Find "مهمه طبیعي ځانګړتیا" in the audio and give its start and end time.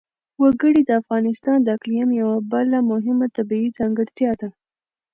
2.91-4.31